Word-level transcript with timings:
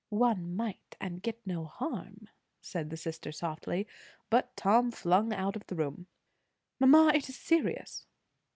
"One 0.09 0.55
might, 0.55 0.97
and 0.99 1.21
get 1.21 1.45
no 1.45 1.65
harm," 1.65 2.27
said 2.59 2.89
the 2.89 2.97
sister 2.97 3.31
softly; 3.31 3.87
but 4.31 4.57
Tom 4.57 4.89
flung 4.89 5.31
out 5.31 5.55
of 5.55 5.67
the 5.67 5.75
room. 5.75 6.07
"Mamma, 6.79 7.11
it 7.13 7.29
is 7.29 7.37
serious." 7.37 8.07